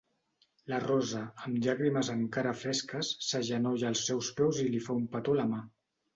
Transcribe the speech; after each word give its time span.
La 0.71 0.77
Rosa, 0.85 1.19
amb 1.47 1.59
llàgrimes 1.65 2.09
encara 2.13 2.55
fresques, 2.63 3.13
s'agenolla 3.27 3.93
als 3.93 4.03
seus 4.09 4.33
peus 4.41 4.65
i 4.67 4.69
li 4.75 4.83
fa 4.89 4.99
un 5.03 5.07
petó 5.15 5.39
a 5.39 5.43
la 5.45 5.49
mà. 5.55 5.63